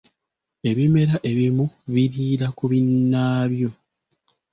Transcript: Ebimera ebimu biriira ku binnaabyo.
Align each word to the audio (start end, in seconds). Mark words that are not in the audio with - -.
Ebimera 0.69 1.15
ebimu 1.29 1.65
biriira 1.93 2.47
ku 2.57 2.63
binnaabyo. 2.71 3.69